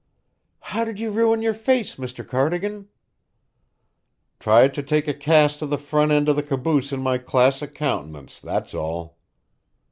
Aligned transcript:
"How 0.61 0.83
did 0.83 0.97
you 0.99 1.11
ruin 1.11 1.43
your 1.43 1.53
face, 1.53 1.97
Mr. 1.97 2.27
Cardigan?" 2.27 2.87
"Tried 4.39 4.73
to 4.73 4.81
take 4.81 5.07
a 5.07 5.13
cast 5.13 5.61
of 5.61 5.69
the 5.69 5.77
front 5.77 6.11
end 6.11 6.27
of 6.27 6.35
the 6.35 6.41
caboose 6.41 6.91
in 6.91 7.01
my 7.03 7.19
classic 7.19 7.75
countenance 7.75 8.41
that's 8.41 8.73
all." 8.73 9.19